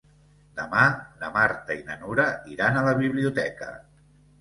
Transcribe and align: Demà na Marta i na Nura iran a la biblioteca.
Demà 0.59 0.85
na 1.19 1.29
Marta 1.35 1.77
i 1.83 1.85
na 1.91 1.99
Nura 2.01 2.27
iran 2.57 2.83
a 2.83 2.87
la 2.91 2.99
biblioteca. 3.07 3.73